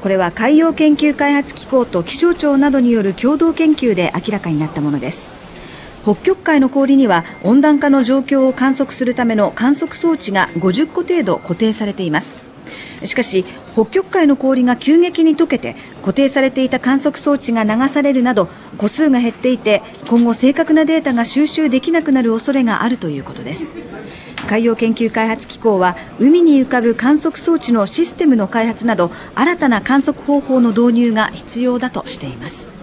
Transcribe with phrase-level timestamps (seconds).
[0.00, 5.22] これは海洋研究開発機構と気象庁などによる共同研究で明らかになったものです。
[6.02, 12.47] 北極海の氷には温暖化の状況を観測するための観測装置が50個程度固定されています。
[13.04, 23.66] しかし北極海の氷が急激に溶けて固定されていた観測装置が流されるなど個数が減っていて今後正確なデータが収集できなくなる恐れがあるということです。
[24.48, 32.77] 海洋研究開発機構は海に浮かぶ観測装置のシステムの開発など新たな観測方法の導入が必要だとしています。